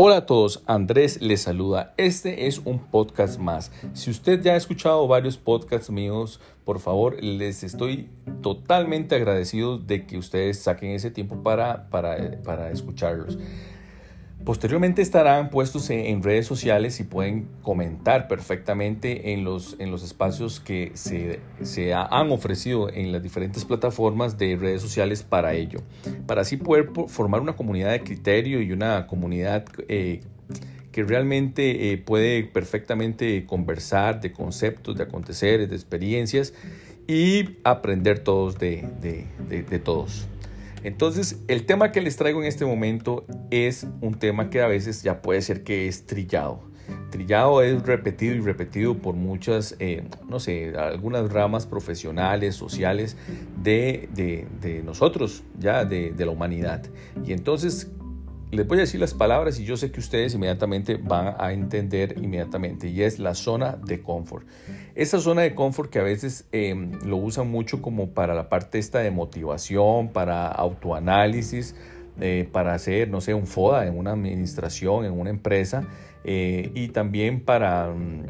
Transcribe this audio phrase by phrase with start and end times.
[0.00, 1.92] Hola a todos, Andrés les saluda.
[1.96, 3.72] Este es un podcast más.
[3.94, 8.08] Si usted ya ha escuchado varios podcasts míos, por favor, les estoy
[8.40, 13.40] totalmente agradecido de que ustedes saquen ese tiempo para, para, para escucharlos.
[14.48, 20.58] Posteriormente estarán puestos en, redes sociales y pueden comentar perfectamente en los, en los espacios
[20.58, 25.80] que se, se, han ofrecido en las diferentes plataformas de redes sociales para ello.
[26.26, 30.22] Para así poder formar una comunidad de criterio y una comunidad eh,
[30.92, 36.54] que realmente eh, puede perfectamente conversar de conceptos, de aconteceres, de experiencias
[37.06, 40.26] y aprender todos de, de, de todos.
[40.82, 45.02] Entonces, el tema que les traigo en este momento es un tema que a veces
[45.02, 46.60] ya puede ser que es trillado.
[47.10, 53.16] Trillado es repetido y repetido por muchas, eh, no sé, algunas ramas profesionales, sociales
[53.62, 56.82] de, de, nosotros, ya de, de la humanidad.
[57.26, 57.90] Y entonces
[58.50, 62.14] les voy a decir las palabras y yo sé que ustedes inmediatamente van a entender
[62.16, 64.46] inmediatamente y es la zona de confort.
[64.94, 68.78] Esa zona de confort que a veces em, lo usan mucho como para la parte
[68.78, 71.74] esta de motivación, para autoanálisis,
[72.20, 75.86] eh, para hacer, no sé, un FODA en una administración, en una empresa
[76.24, 78.24] eh, y también para, mm,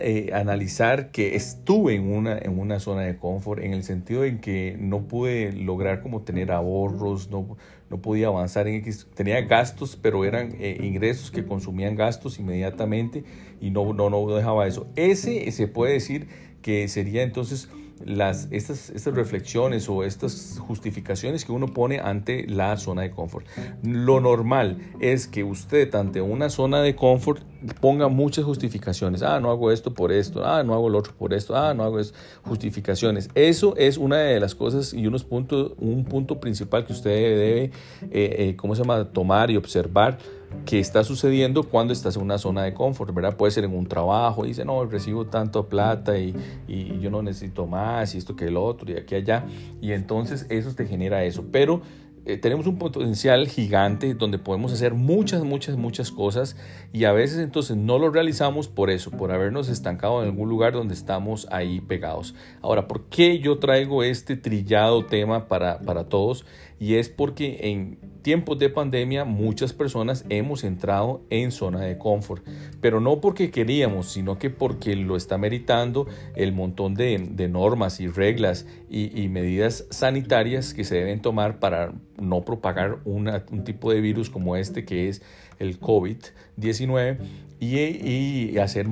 [0.00, 4.40] eh, analizar que estuve en una, en una zona de confort en el sentido en
[4.40, 7.56] que no pude lograr como tener ahorros, no,
[7.88, 13.22] no podía avanzar en X, tenía gastos, pero eran eh, ingresos que consumían gastos inmediatamente
[13.60, 14.88] y no, no, no dejaba eso.
[14.96, 16.26] Ese se puede decir
[16.60, 17.68] que sería entonces
[18.04, 23.46] las, estas, estas reflexiones o estas justificaciones que uno pone ante la zona de confort.
[23.82, 27.42] Lo normal es que usted ante una zona de confort
[27.80, 29.22] ponga muchas justificaciones.
[29.22, 30.44] Ah, no hago esto por esto.
[30.44, 31.56] Ah, no hago lo otro por esto.
[31.56, 32.14] Ah, no hago eso.
[32.44, 33.28] Justificaciones.
[33.34, 37.64] Eso es una de las cosas y unos puntos, un punto principal que usted debe,
[37.64, 37.70] eh,
[38.10, 40.18] eh, ¿cómo se llama?, tomar y observar
[40.64, 43.36] que está sucediendo cuando estás en una zona de confort, ¿verdad?
[43.36, 46.34] Puede ser en un trabajo, dice, no, recibo tanto plata y,
[46.66, 49.44] y yo no necesito más y esto que el otro y aquí allá.
[49.80, 51.44] Y entonces eso te genera eso.
[51.50, 51.82] Pero
[52.28, 56.56] eh, tenemos un potencial gigante donde podemos hacer muchas, muchas, muchas cosas
[56.92, 60.74] y a veces entonces no lo realizamos por eso, por habernos estancado en algún lugar
[60.74, 62.34] donde estamos ahí pegados.
[62.60, 66.44] Ahora, ¿por qué yo traigo este trillado tema para, para todos?
[66.80, 72.44] Y es porque en tiempos de pandemia muchas personas hemos entrado en zona de confort,
[72.80, 78.06] pero no porque queríamos, sino que porque lo está meritando el montón de, normas y
[78.06, 84.30] reglas y, medidas sanitarias que se deben tomar para no propagar un tipo de virus
[84.30, 85.22] como este que es
[85.58, 87.18] el COVID-19
[87.60, 88.86] y, hacer,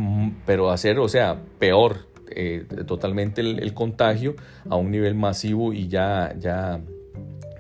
[0.45, 4.35] pero hacer, o sea, peor eh, totalmente el, el, contagio
[4.69, 6.81] a un nivel masivo y ya, ya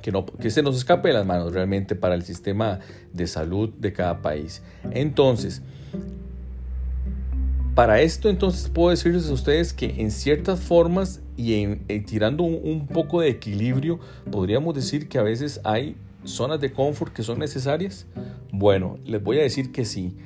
[0.02, 2.80] que, no, que se nos escape de las manos realmente para el sistema
[3.12, 4.62] de salud de cada país.
[4.90, 5.62] Entonces,
[7.76, 12.43] para esto entonces puedo decirles a ustedes que en ciertas formas y en, eh, tirando
[12.43, 14.00] un, poco de equilibrio,
[14.32, 15.94] podríamos decir que a veces hay
[16.25, 18.06] zonas de confort que son necesarias.
[18.50, 20.17] Bueno, les voy a decir que sí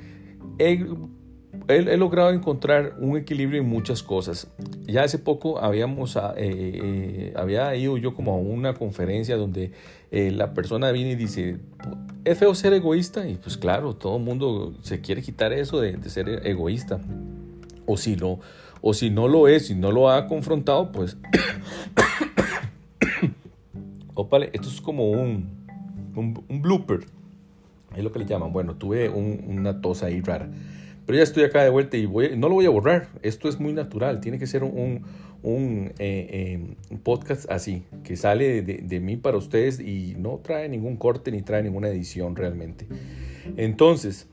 [1.67, 4.47] he, logrado encontrar un equilibrio en muchas cosas.
[4.85, 9.71] Ya hace poco habíamos, ah, eh, eh, había ido yo como a una conferencia donde
[10.11, 11.57] eh, la persona viene y dice,
[12.23, 13.27] ¿Es feo ser egoísta?
[13.27, 16.99] Y pues claro, todo el mundo se quiere quitar eso de, ser egoísta.
[17.91, 18.39] O si, no,
[18.79, 21.17] o si no lo es, si no lo ha confrontado, pues...
[24.13, 25.49] Opale, esto es como un,
[26.15, 27.01] un, blooper.
[27.93, 28.53] Es lo que le llaman.
[28.53, 30.49] Bueno, tuve una tos ahí rara.
[31.05, 33.09] Pero ya estoy acá de vuelta y voy, no lo voy a borrar.
[33.23, 34.21] Esto es muy natural.
[34.21, 35.01] Tiene que ser un,
[35.43, 40.69] un, eh, eh, podcast así, que sale de, de, mí para ustedes y no trae
[40.69, 42.87] ningún corte ni trae ninguna edición realmente.
[43.57, 44.29] Entonces,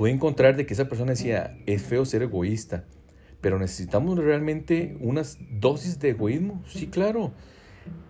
[0.00, 2.86] puede encontrar de que esa persona decía, es feo ser egoísta,
[3.42, 6.64] pero necesitamos realmente unas dosis de egoísmo.
[6.66, 7.32] Sí, claro.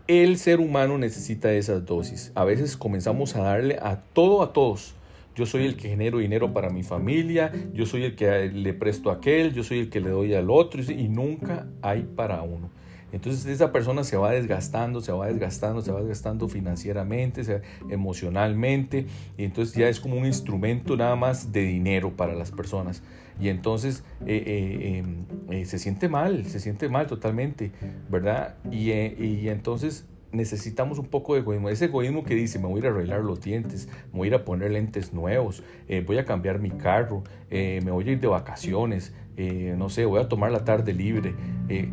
[0.06, 2.30] El ser humano necesita esas dosis.
[2.36, 4.94] A veces comenzamos a darle a todo a todos
[5.34, 9.10] yo soy el que genero dinero para mi familia, yo soy el que le presto
[9.10, 12.70] a aquel, yo soy el que le doy al otro y nunca hay para uno.
[13.12, 19.44] Entonces esa persona se va desgastando, se va desgastando, se va desgastando financieramente, emocionalmente, y
[19.44, 23.02] entonces ya es como un instrumento nada más de dinero para las personas.
[23.40, 27.72] Y entonces eh, eh, em, eh, se siente mal, se siente mal totalmente,
[28.10, 28.56] ¿verdad?
[28.70, 28.90] Y,
[29.48, 31.70] entonces necesitamos un poco de egoísmo.
[31.70, 34.44] Ese egoísmo que dice, me voy a ir a arreglar los dientes, me voy a
[34.44, 35.64] poner lentes nuevos,
[36.06, 40.20] voy a cambiar mi carro, me voy a ir de vacaciones, eh, no sé, voy
[40.20, 41.34] a tomar la tarde libre.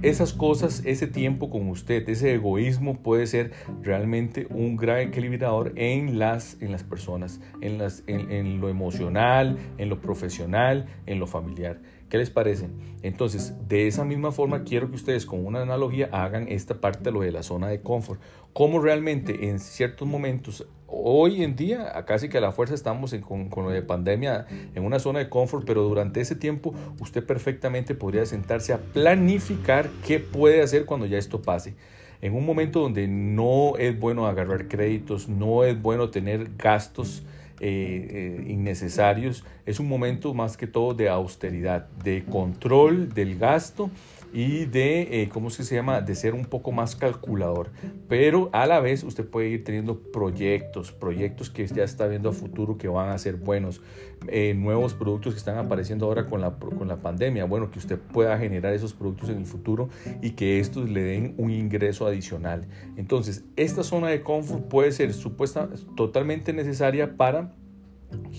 [0.01, 3.51] esas cosas, ese tiempo con usted, ese egoísmo puede ser
[3.81, 9.89] realmente un gran equilibrador en las, en las personas, en, las, en lo emocional, en
[9.89, 11.79] lo profesional, en lo familiar.
[12.09, 12.69] ¿Qué les parece?
[13.01, 17.11] Entonces, de esa misma forma, quiero que ustedes con una analogía hagan esta parte de
[17.11, 18.21] lo de la zona de confort.
[18.53, 23.49] Cómo realmente en ciertos momentos, hoy en día, casi que a la fuerza estamos con,
[23.49, 27.93] con, lo de pandemia en una zona de confort, pero durante ese tiempo usted perfectamente
[27.93, 31.75] podría sentarse a planificar qué puede hacer cuando ya esto pase
[32.21, 37.23] en un momento donde no es bueno agarrar créditos, no es bueno tener gastos
[37.59, 39.43] eh, eh, innecesarios.
[39.65, 43.89] Es un momento más que todo de austeridad, de control del gasto
[44.33, 47.71] y de, eh, ¿cómo se llama?, de ser un poco más calculador.
[48.07, 52.33] Pero a la vez usted puede ir teniendo proyectos, proyectos que ya está viendo a
[52.33, 53.81] futuro que van a ser buenos,
[54.27, 57.45] eh, nuevos productos que están apareciendo ahora con la, con la pandemia.
[57.45, 59.89] Bueno, que usted pueda generar esos productos en el futuro
[60.21, 62.67] y que estos le den un ingreso adicional.
[62.95, 67.53] Entonces, esta zona de confort puede ser supuesta, totalmente necesaria para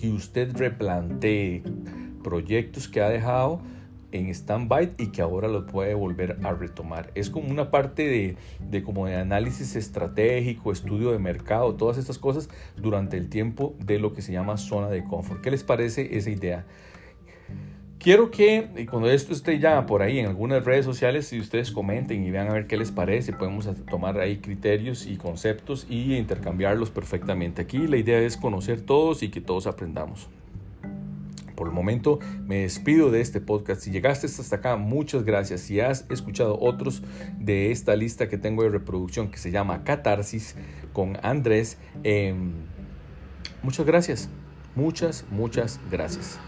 [0.00, 1.62] que usted replantee
[2.22, 3.60] proyectos que ha dejado
[4.12, 7.10] en stand-by y que ahora lo puede volver a retomar.
[7.14, 8.36] Es como una parte de,
[8.68, 13.98] de, como de análisis estratégico, estudio de mercado, todas estas cosas durante el tiempo de
[13.98, 15.40] lo que se llama zona de confort.
[15.40, 16.66] ¿Qué les parece esa idea?
[17.98, 22.24] Quiero que cuando esto esté ya por ahí en algunas redes sociales, si ustedes comenten
[22.24, 26.90] y vean a ver qué les parece, podemos tomar ahí criterios y conceptos y intercambiarlos
[26.90, 27.62] perfectamente.
[27.62, 30.28] Aquí la idea es conocer todos y que todos aprendamos.
[31.58, 33.82] Por el momento me despido de este podcast.
[33.82, 35.62] Si llegaste hasta acá, muchas gracias.
[35.62, 37.02] Si has escuchado otros
[37.36, 40.54] de esta lista que tengo de reproducción que se llama Catarsis
[40.92, 42.52] con Andrés, em,
[43.64, 44.28] muchas gracias.
[44.76, 46.38] Muchas, muchas gracias.